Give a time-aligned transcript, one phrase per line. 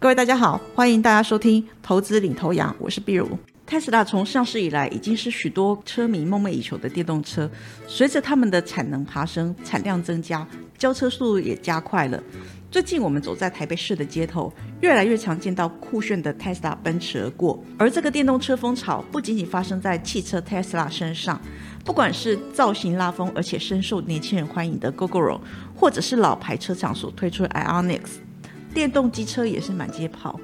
[0.00, 3.36] 各位大家好，欢迎大家收听投资领头羊，我是碧如。
[3.66, 7.50] 特斯拉从上市以来，已经是许多车迷梦寐以求的电动车。
[7.88, 10.46] 随着他们的产能爬升，产量增加，
[10.78, 12.22] 交车速度也加快了。
[12.70, 17.60] 最近我们走在台北市的街头，越来越常见到酷炫的 Tesla 奔驰而过。
[17.76, 21.40] 而这个电动车风潮不仅仅发生在汽车 Tesla 身上，
[21.84, 25.40] 不管是造型拉风而且深受年轻人欢迎的 GoGoRo，
[25.74, 28.00] 或者是老牌车厂所推出的 Ioniq，
[28.78, 30.38] 电动机车也是满街跑。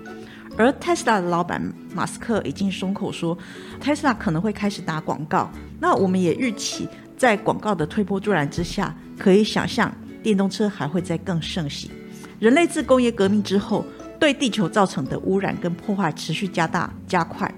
[0.56, 1.62] 而 Tesla 的老板
[1.94, 3.38] 马斯克已经松口说
[3.80, 5.48] ，Tesla 可能会开始打广告。
[5.78, 11.88] 那我们也预期，在广告的推波助澜之下，可以想象电动车还会再更盛行。
[12.40, 13.86] 人类自工业革命之后，
[14.18, 17.48] 对地球造成的污染跟破坏持续加大加快。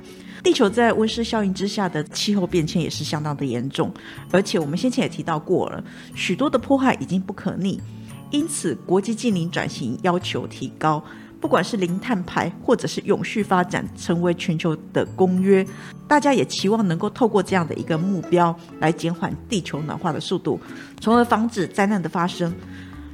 [0.43, 3.91] 地球在温室效应之下的气候变迁也是相当的严重，
[4.31, 5.83] 而且我们先前也提到过了，
[6.15, 7.81] 许多的破坏已经不可逆，
[8.31, 11.03] 因此国际近邻转型要求提高。
[11.39, 15.65] 不管是零碳排或者是永续发展，成为全球的公约，
[16.09, 20.59] 大家也期望能够透过这样的一个目标来减缓地球暖化的速度，
[20.99, 22.53] 从而防止灾难的发生。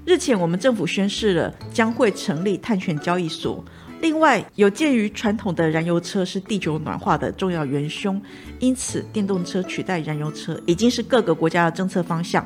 [0.07, 3.63] 日前，我们政府宣示了将会成立碳权交易所。
[4.03, 8.21] 另外，有鉴于传统的燃油车是地球暖化的重要元凶，
[8.59, 12.45] 因此电动车取代燃油车已经是各个国家的政策方向。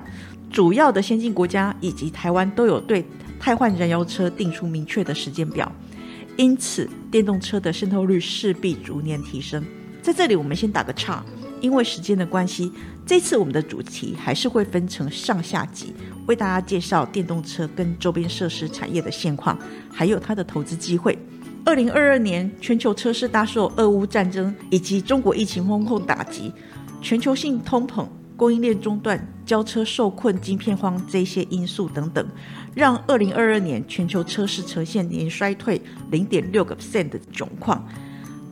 [0.50, 3.02] 主要的先进国家以及台湾都有对。
[3.38, 5.70] 汰换燃油车定出明确的时间表，
[6.36, 9.62] 因此电动车的渗透率势必逐年提升。
[10.02, 11.24] 在这里，我们先打个岔，
[11.60, 12.72] 因为时间的关系，
[13.06, 15.94] 这次我们的主题还是会分成上下集，
[16.26, 19.58] 为大家介绍电动车跟周边设施产业的现况，
[19.90, 21.16] 还有它的投资机会。
[21.66, 26.52] 二零二二年全球车市大受俄乌战争以及中国疫情封控打击，
[27.02, 28.06] 全球性通膨。
[28.36, 32.24] 供应链中断、交车受困、晶片荒这些因素等等，
[32.74, 37.84] 让二零二二年全球车市呈现年衰退零点六个 percent 的窘况。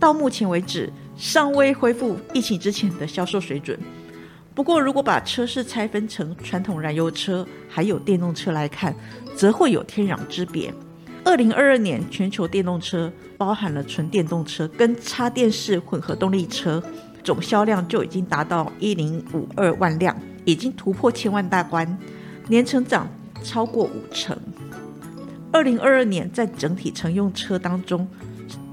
[0.01, 3.79] 到目前为止，尚未恢复疫情之前的销售水准。
[4.55, 8.93] 不过，如果把车市拆分成传统燃油车还有电动车来看，
[9.37, 10.73] 则会有天壤之别。
[11.25, 16.83] 二零二二年全球电动车包含了纯电动车跟插电式混合动力车。
[17.25, 20.15] 总销量就已经达到一零五二万辆，
[20.45, 21.99] 已经突破千万大关，
[22.49, 23.09] 年成长
[23.43, 24.39] 超过五成。
[25.51, 28.07] 二零二二年在整体乘用车当中，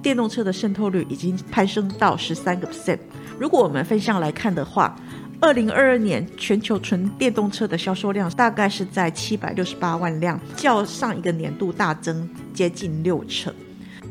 [0.03, 2.99] 电动车的渗透率已经攀升到十三个 percent。
[3.39, 4.99] 如果我们分项来看的话，
[5.39, 13.53] 二零二二年全球纯电动车的销售量大概是在七百六十八万辆，较上一个年度大增接近六成。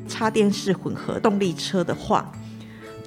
[0.09, 2.33] 插电式混合动力车的话，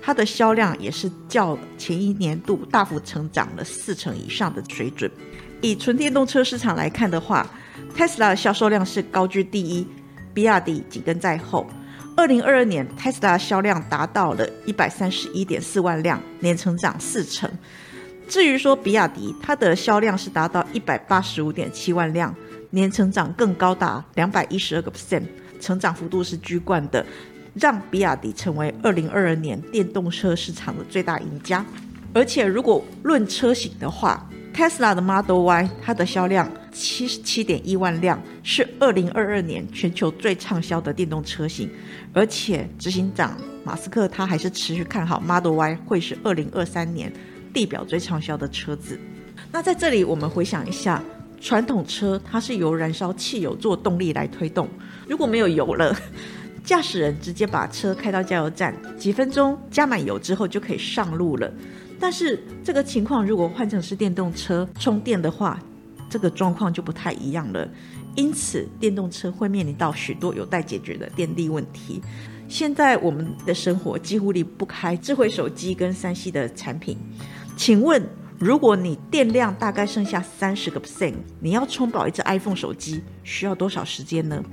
[0.01, 5.11] 它的销量也是较前一年度大幅成长了四成以上的水准。
[5.61, 7.49] 以纯电动车市场来看的话
[7.95, 9.88] ，Tesla 的销售量是高居第一，
[10.33, 11.65] 比亚迪紧跟在后。
[12.15, 17.50] 二零二二年，Tesla 销量达到了一百三十一点四万辆，年成长四成。
[18.27, 22.33] 至于说比亚迪，它的销量是达到一百八十五点七万辆，
[22.73, 25.23] 年成长更高达两百一十二个 percent，
[25.61, 27.06] 成长幅度是居冠的。
[27.53, 31.63] 让比亚迪成为二零二二年电动车市场的最大赢家。
[32.12, 41.69] 而且，如果论车型的话，Tesla 的 Model Y 它的销量七十七点一万辆，是二零二二年全球最畅销的电动车型。
[42.12, 47.13] 而且，执行长马斯克他还是持续看好 Model Y 会是二零二三年
[47.53, 49.00] 地表最畅销的车子。
[49.51, 51.03] 那在这里，我们回想一下，
[51.43, 54.65] 传统车它是由燃烧汽油做动力来推动，
[55.09, 55.93] 如果没有油了。
[56.63, 61.51] 驾驶人直接把车开到加油站，几分钟加满油之后就可以上路了。
[61.99, 65.59] 但是这个情况如果换成是电动车充电的话，
[66.09, 67.69] 这个状况就不太一样了。
[68.15, 72.01] 因此，电动车会面临到许多有待解决的电力问题。
[72.47, 76.97] 现在我们的生活几乎离不开智慧手机跟三 C 的产品。
[77.57, 78.01] 请问，
[78.43, 84.43] 如果你电量大概剩下三十个 percent，你要充饱一只 iPhone 手机需要多少时间呢？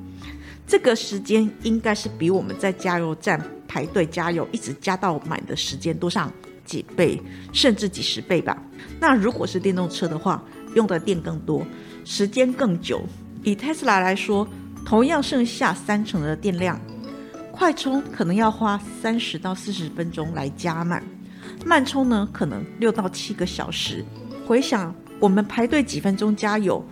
[0.64, 6.32] 这个时间应该是比我们在加油站排队加油一直加到满的时间多上
[6.64, 7.20] 几倍，
[7.52, 8.56] 甚至几十倍吧。
[9.00, 10.40] 那如果是电动车的话，
[10.76, 11.66] 用的电更多，
[12.04, 13.02] 时间更久。
[13.42, 14.46] 以特斯拉来说，
[14.86, 16.80] 同样剩下三成的电量，
[17.50, 21.02] 快充可能要花三十到四十分钟来加满，
[21.64, 24.04] 慢充呢可能六到七个小时。
[24.46, 26.84] 回想我们排队几分钟加油，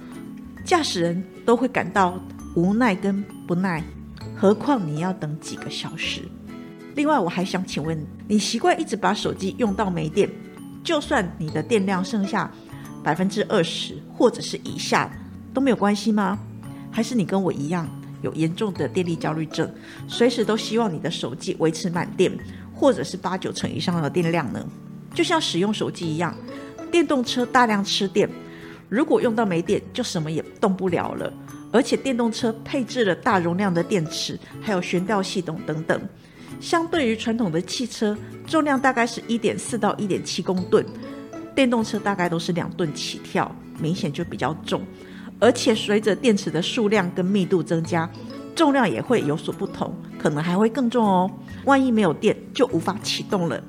[0.65, 2.19] 驾驶人都会感到。
[2.55, 3.85] 无奈跟不耐，
[4.35, 6.23] 何况你要等几个小时。
[6.97, 10.29] 另外，我还想请问，你习惯一直把手机用到没电，
[10.83, 12.51] 就算你的电量剩下
[13.05, 15.09] 百分之二十或者是以下
[15.55, 16.37] 都没有关系吗？
[16.91, 17.89] 还是你跟我一样，
[18.23, 19.71] 有严重的电力焦虑症，
[20.09, 22.37] 随时都希望你的手机维持满电，
[22.79, 24.65] 或者是八九成以上的电量呢？
[25.13, 26.33] 就像使用手机一样，
[26.93, 28.29] 电动车大量吃电，
[28.89, 31.33] 如果用到没电，就什么也动不了了。
[31.73, 36.01] 而且电动车配置了大容量的电池，还有悬吊系统等等。
[36.61, 38.17] 相对于传统的汽车，
[38.47, 40.87] 重量大概是一点四到一点七公吨，
[41.55, 44.81] 电动车大概都是两吨起跳，明显就比较重。
[45.41, 48.09] 而且随着电池的数量跟密度增加，
[48.55, 51.31] 重量也会有所不同，可能还会更重哦。
[51.69, 53.63] 万一没有电，就无法启动了。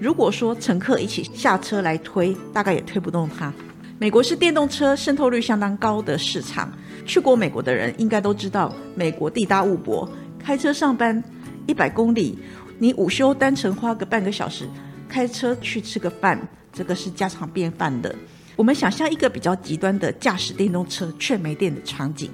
[0.00, 3.50] 如果说乘客一起下车来推，大概也推不动它。
[3.96, 6.70] 美国是电动车渗透率相当高的市场，
[7.06, 10.06] 去过美国的人应该都知道，美国地大物博，
[10.36, 11.22] 开车上班
[11.68, 12.36] 一百公里，
[12.78, 14.68] 你午休单程花个半个小时，
[15.08, 16.36] 开车去吃个饭，
[16.72, 18.12] 这个是家常便饭的。
[18.56, 22.30] 我们想象一个比较极端的驾驶电动车却没电的场景，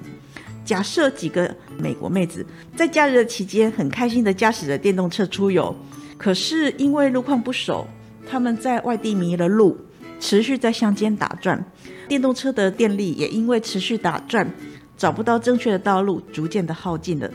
[0.63, 5.75] 假设几个美国妹子在假日的期间很开心的驾驶着电动车出游，
[6.17, 7.85] 可是因为路况不熟，
[8.29, 9.75] 他们在外地迷了路，
[10.19, 11.63] 持续在乡间打转，
[12.07, 14.47] 电动车的电力也因为持续打转，
[14.95, 17.29] 找不到正确的道路，逐渐的耗尽了。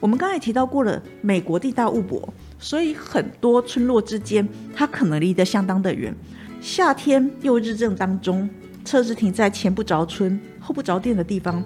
[0.00, 6.14] 我们刚才提到过了，美国地大物博，所以很多村落之间，它可能离得相当的远。
[6.60, 8.48] 夏天又日正当中，
[8.84, 11.62] 车子停在前不着村后不着店的地方，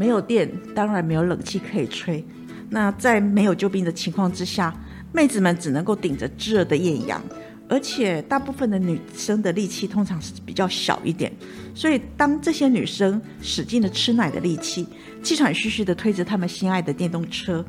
[0.00, 2.24] 没有电，当然没有冷气可以吹。
[2.70, 4.74] 那在没有救兵的情况之下，
[5.12, 7.22] 妹子们只能够顶着炙热的艳阳，
[7.68, 11.30] 而且大部分的女生的力气通常是比较小一点，
[11.74, 14.86] 所以当这些女生使尽了吃奶的力气，
[15.22, 17.62] 气喘吁吁的推着他们心爱的电动车，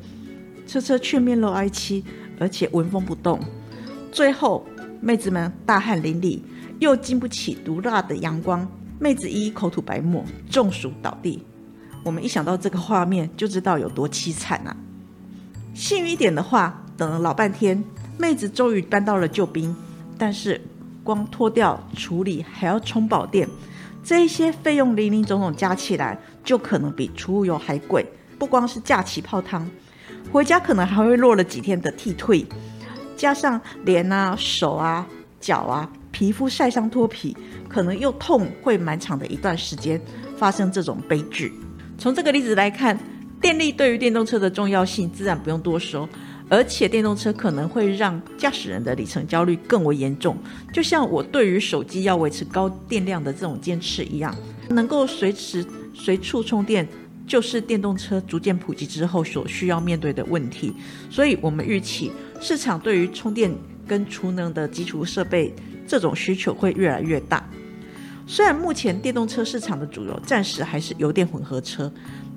[0.66, 2.02] 车车却面露哀戚，
[2.38, 3.38] 而且纹风不动。
[4.10, 4.66] 最后，
[5.02, 6.40] 妹子们大汗淋漓。
[6.78, 8.66] 又经不起毒辣的阳光，
[8.98, 11.40] 妹子一一口吐白沫，中暑倒地。
[12.02, 14.76] 我们一想到这个画面，就知道有多凄惨啊！
[15.74, 17.82] 幸运一点的话，等了老半天，
[18.18, 19.74] 妹子终于搬到了救兵，
[20.18, 20.60] 但是
[21.04, 23.48] 光脱掉处理还要充饱电，
[24.02, 28.04] 这一些费用零零总总加起来，就可能比储物油还贵。
[28.38, 29.68] 不光是假期泡汤，
[30.32, 32.44] 回家可能还会落了几天的替退，
[33.16, 35.06] 加上脸啊、手啊、
[35.40, 35.88] 脚啊。
[36.10, 37.34] 皮肤晒伤脱皮，
[37.70, 39.98] 可能又痛，会蛮长的一段时间
[40.36, 41.50] 发生这种悲剧。
[42.02, 42.98] 从这个例子来看，
[43.40, 46.08] 电力对于电动车的重要性自然不用多说，
[46.48, 50.36] 而且电动车可能会让驾驶人的里程焦虑更为严重。
[50.72, 54.34] 就像我对于手机要维持高电量的这种坚持一样，
[54.70, 55.64] 能够随时
[55.94, 56.84] 随处充电，
[57.24, 60.74] 就是电动车逐渐普及之后所需要面对的问题。
[61.08, 62.10] 所以，我们预期
[62.40, 63.48] 市场对于充电
[63.86, 65.54] 跟储能的基础设备。
[65.84, 67.46] 这种需求会越来越大。
[68.26, 71.92] 虽然目前电动车市场的主流暂时还是油电混合车，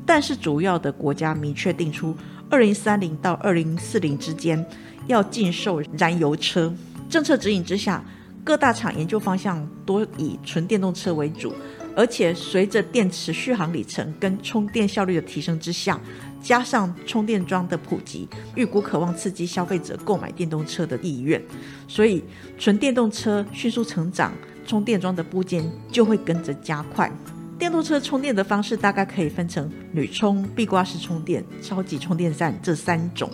[0.06, 2.16] 但是主要的国家明确定出，
[2.50, 4.64] 二零三零到二零四零之间
[5.08, 6.74] 要禁售燃油车。
[7.10, 8.04] 政策指引之下，
[8.44, 11.54] 各大厂研究方向多以纯电动车为主，
[11.96, 16.00] 而且随着电池续航里程跟充电效率的提升之下。
[16.42, 21.42] 加上充电桩的普及，预估渴望刺激消费者购买电动车的意愿，
[21.88, 22.24] 所以
[22.60, 24.32] 纯电动车迅速成长，
[24.66, 27.12] 充电桩的部件就会跟着加快。
[27.58, 33.30] 电动车充电的方式大概可以分成铝充、壁挂式充电、超级充电站这三种，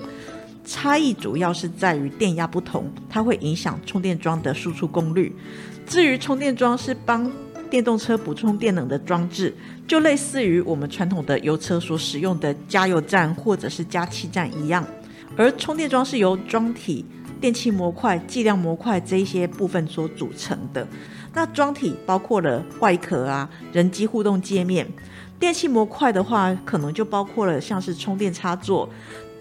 [0.63, 5.35] 差异主要是在于电压不同，它会影响充电桩的输出功率。
[5.88, 7.30] 至于充电桩是帮
[7.68, 9.52] 电动车补充电能的装置，
[9.88, 14.85] 就类似于我们传统的油车所使用的加油站或者是加气站一样。
[15.35, 17.04] 而充电桩是由桩体、
[17.40, 20.88] 电气模块、计量模块这一些部分所组成的。
[21.33, 24.85] 那桩体包括了外壳啊、人机互动界面；
[25.40, 28.90] 电器模块的话，可能就包括了像是充电插座、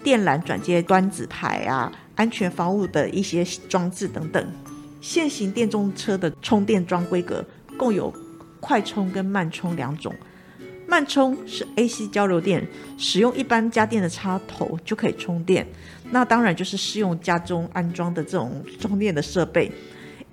[0.03, 4.53] 电缆转接端子牌啊、安全防护的一些装置等等。
[5.01, 7.45] 现行电动车的充电桩规格。
[7.79, 8.13] 共有
[8.61, 10.15] 快充跟慢充两种，
[10.87, 12.63] 慢充是 AC 交流电，
[12.99, 15.67] 使用一般家电的插头就可以充电。
[16.11, 19.73] 那当然就是适用家中安装的这种充电的设备。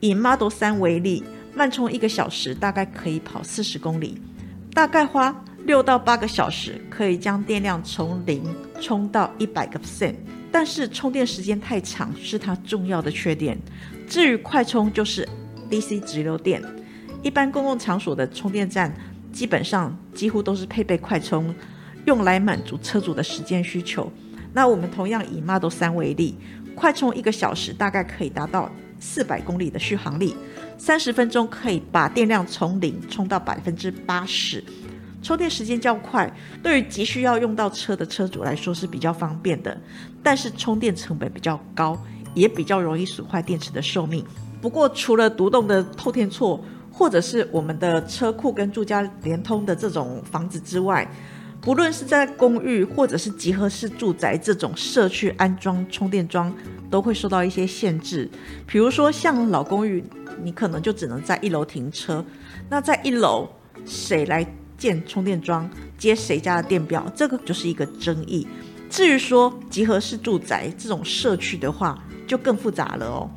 [0.01, 1.23] 以 Model 三为例，
[1.57, 4.21] 慢充一个小时大概可以跑四十公里，
[4.73, 5.35] 大概花
[5.65, 8.43] 六到八个小时可以将电量从零
[8.79, 10.13] 充到一百个 percent。
[10.51, 13.57] 但是充电时间太长是它重要的缺点。
[14.07, 15.27] 至于快充就是
[15.69, 16.63] DC 直流电。
[17.23, 18.95] 一般公共场所的充电站
[19.33, 21.53] 基本上几乎都是配备快充，
[22.05, 24.09] 用来满足车主的时间需求。
[24.53, 26.37] 那我们同样以 Model 3为例，
[26.75, 30.35] 快充一个小时大概可以达到四百公里的续航力，
[30.77, 34.63] 三十分钟可以把电量从零充到百分之八十。
[35.23, 39.75] 充电时间较快，对于急需要用到车的车主来说是比较方便的，
[40.21, 41.97] 但是充电成本比较高，
[42.33, 44.23] 也比较容易损坏电池的寿命。
[44.61, 51.07] 不过，除了独栋的透天厝，或者是我们的车库跟住家连通的这种房子之外，
[51.61, 56.53] 不论是在公寓或者是集合式住宅这种社区安装充电桩，
[56.89, 58.29] 都会受到一些限制。
[58.65, 60.03] 比如说，像老公寓，
[60.41, 62.23] 你可能就只能在一楼停车。
[62.69, 63.49] 那在一楼，
[63.85, 64.45] 谁来
[64.77, 68.47] 建充电桩，接谁家的电表，这个就是一个争议。
[68.89, 73.29] 至于说集合式住宅这种社区的话，就更复杂了哦。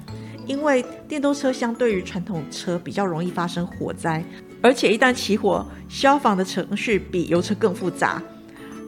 [0.47, 4.25] 因为电动车相对于传统车比较容易发生火灾，
[4.63, 8.23] 而且一旦起火，消防的程序比油车更复杂，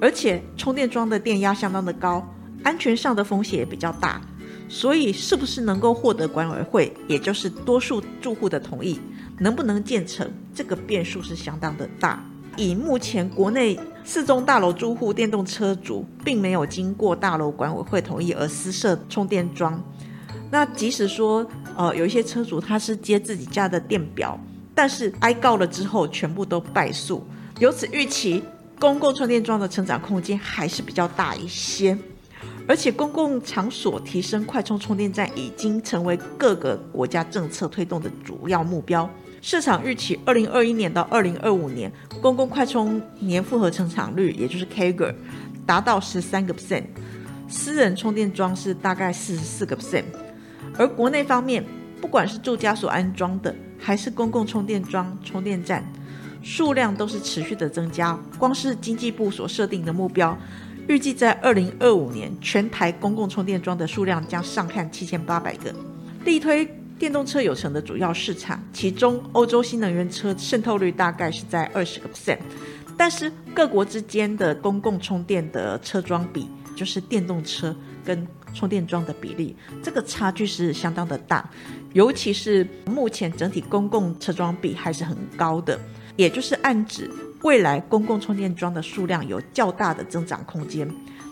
[0.01, 2.27] 而且充电桩的电压相当的高，
[2.63, 4.21] 安全上的风险也比较大。
[4.69, 8.99] 所以，是不是能够获得管委会，也就是多数住户的同意，
[9.39, 12.25] 能不能建成，这个变数是相当的大。
[12.57, 19.83] 以目前国内四栋大楼住户电动车主，并没有经过大楼管委会同意而私设充电桩。
[20.51, 24.39] 那即使说，呃，有一些车主他是接自己家的电表，
[24.75, 27.25] 但是挨告了之后，全部都败诉。
[27.59, 28.43] 由此预期，
[28.79, 31.97] 公共充电桩的成长空间还是比较大一些。
[32.67, 39.09] 而且，公共场所提升快充充电站已经成为各个国家政策推动的主要目标。
[39.41, 45.13] 市场预期，二零二一年到二零二五年，公共快充年复合成长率，也就是 Kager，
[45.67, 46.85] 达到十三个 percent，
[47.49, 50.05] 私人充电桩是大概四十四个 percent。
[50.79, 51.65] 而国内方面，
[52.01, 53.53] 不管是住家所安装的，
[53.83, 55.85] 还是公共充电桩、充电站，
[56.43, 58.17] 数量都是持续的增加。
[58.39, 60.39] 光是经济部所设定的目标，
[60.89, 65.75] 预计在二零二五年，全台公共充电桩的数量将上看七千八百个。
[66.25, 66.65] 力推
[66.99, 72.39] 电动车有成的主要市场，其中欧洲新能源车渗透率大概是在二十个 percent，
[72.97, 77.75] 但是各国之间的公共充电的车桩比，就是电动车
[78.05, 78.25] 跟
[78.55, 81.51] 充电桩的比例，这个差距是相当的大，
[81.93, 85.79] 尤其是目前整体公共车桩比还是很高的，
[86.17, 87.11] 也就是暗指
[87.43, 90.89] 未来公共充电桩的数量有较大的增长空间。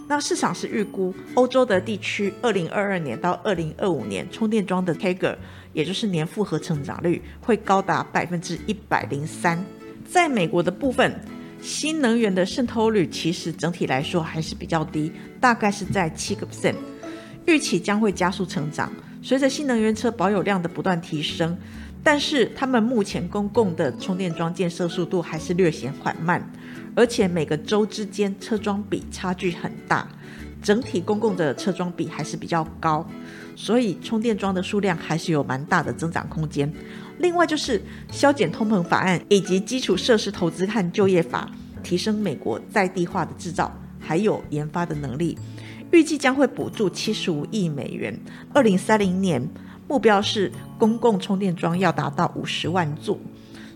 [0.08, 5.36] 那市场是预估欧洲的地区，二零二二年到二零二五年充电桩的 Kager，
[5.72, 9.64] 也就是年复合成长率会高达百分之一百零三。
[10.10, 11.14] 在美国的部分，
[11.62, 16.74] 新能源的渗透率其实整体来说还是比较低，大概是在七个 percent。
[17.46, 21.56] 预期将会加速成长，随着新能源车保有量的不断提升，
[22.02, 26.50] 但是他们目前公共的充电桩建设速度还是略显缓慢，
[26.94, 30.08] 而且每个州之间车桩比差距很大，
[30.62, 33.06] 整体公共的车桩比还是比较高，
[33.54, 36.72] 所以充电桩的数量还是有蛮大的增长空间。
[37.18, 41.50] 另外就是削减通膨法案以及基础设施投资和就业法，
[41.82, 45.36] 提升美国在地化的制造还有研发的能力。
[45.90, 48.18] 预计将会补助七十五亿美元。
[48.52, 49.46] 二零三零年
[49.88, 53.18] 目标是公共充电桩要达到五十万座，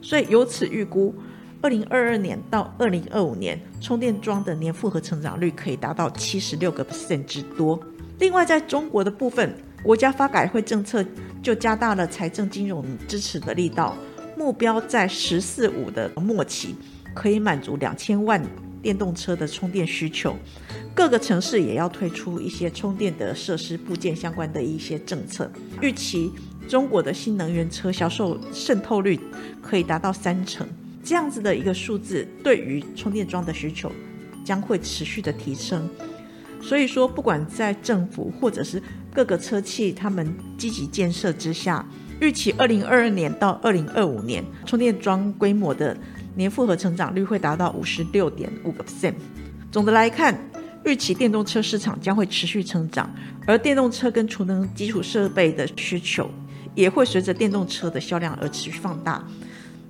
[0.01, 1.15] 所以由此预估，
[1.61, 7.79] 二零二二年到二零二五年充电桩的年复合成长率可以达到七十六个 percent 之多。
[8.21, 9.53] 另外，在中国的部分，
[9.83, 11.05] 国家发改会政策
[11.43, 13.97] 就加大了财政金融支持的力道，
[14.37, 16.77] 目标在“十四五”的末期
[17.13, 18.41] 可以满足两千万
[18.85, 20.37] 电动车的充电需求。
[20.95, 25.51] 各个城市也要推出一些充电的设施部件相关的一些政策。
[25.81, 26.31] 预期
[26.69, 29.19] 中国的新能源车销售渗透率
[29.61, 30.67] 可以达到三成，
[31.03, 33.91] 这样子的一个数字，对于充电桩的需求
[34.45, 35.89] 将会持续的提升。
[36.63, 41.85] 所以说，不管在政府或者是各个车企他们积极建设之下，
[42.21, 45.95] 预期二零二二年到二零二五年充电桩规模的
[46.35, 49.15] 年复合成长率会达到五十六点五个 percent。
[49.71, 50.39] 总的来看。
[50.87, 53.11] 预期电动车市场将会持续成长，
[53.47, 56.29] 而电动车跟储能基础设备的需求
[56.75, 59.27] 也会随着电动车的销量而持续放大。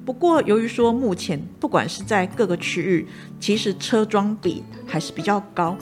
[0.04, 3.08] 不过，由于说目前不管是在各个区域，
[3.40, 5.76] 其实车桩比还是比较高，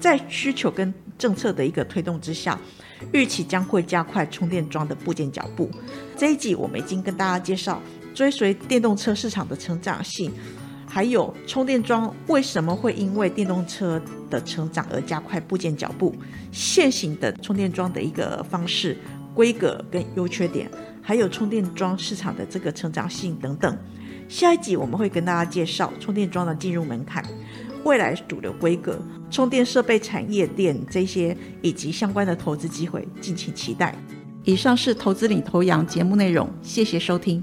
[0.00, 2.58] 在需求跟政策的一个推动之下，
[3.12, 5.70] 预期将会加快充电桩的部件脚步。
[6.16, 7.80] 这一集我们已经跟大家介绍
[8.16, 10.32] 追随电动车市场的成长性。
[10.88, 16.14] 还有充电桩为什么会因为电动车的成长而加快部件脚步？
[16.50, 18.96] 现行的充电桩的一个方式、
[19.34, 20.70] 规格跟优缺点，
[21.02, 23.76] 还有充电桩市场的这个成长性等等。
[24.26, 27.22] 下一集我们会跟大家介绍充电桩的进入门槛、
[27.84, 28.98] 未来主流规格、
[29.30, 33.94] 充电设备产业链这些以及相关的投资机会，敬请期待。
[34.44, 37.42] 以上是投资领头羊节目内容，谢谢收听。